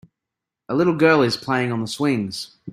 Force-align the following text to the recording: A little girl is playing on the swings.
A 0.67 0.73
little 0.73 0.95
girl 0.95 1.21
is 1.21 1.37
playing 1.37 1.71
on 1.71 1.81
the 1.81 1.87
swings. 1.87 2.55